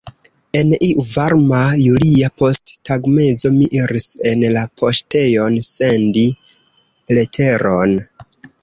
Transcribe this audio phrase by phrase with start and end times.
[0.59, 6.27] En iu varma julia posttagmezo mi iris en la poŝtejon sendi
[7.19, 7.99] leteron.